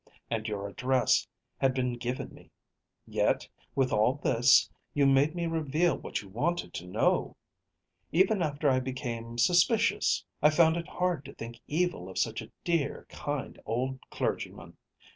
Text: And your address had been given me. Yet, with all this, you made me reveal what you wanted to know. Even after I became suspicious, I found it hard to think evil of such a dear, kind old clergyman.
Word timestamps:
And 0.31 0.47
your 0.47 0.67
address 0.67 1.27
had 1.59 1.75
been 1.75 1.93
given 1.93 2.33
me. 2.33 2.49
Yet, 3.05 3.47
with 3.75 3.91
all 3.93 4.15
this, 4.15 4.67
you 4.95 5.05
made 5.05 5.35
me 5.35 5.45
reveal 5.45 5.95
what 5.95 6.23
you 6.23 6.27
wanted 6.29 6.73
to 6.73 6.87
know. 6.87 7.37
Even 8.11 8.41
after 8.41 8.67
I 8.67 8.79
became 8.79 9.37
suspicious, 9.37 10.25
I 10.41 10.49
found 10.49 10.75
it 10.75 10.87
hard 10.87 11.23
to 11.25 11.35
think 11.35 11.61
evil 11.67 12.09
of 12.09 12.17
such 12.17 12.41
a 12.41 12.49
dear, 12.63 13.05
kind 13.09 13.61
old 13.63 13.99
clergyman. 14.09 14.75